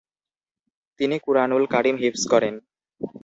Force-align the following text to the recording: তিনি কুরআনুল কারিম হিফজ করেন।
তিনি 0.99 1.15
কুরআনুল 1.19 1.63
কারিম 1.73 1.95
হিফজ 1.97 2.23
করেন। 2.31 2.55